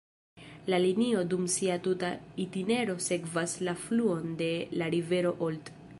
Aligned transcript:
La 0.73 0.79
linio 0.83 1.19
dum 1.33 1.43
sia 1.57 1.75
tuta 1.87 2.09
itinero 2.47 2.95
sekvas 3.09 3.53
la 3.69 3.77
fluon 3.85 4.37
de 4.41 4.53
la 4.81 4.93
rivero 4.97 5.37
Olt. 5.51 5.75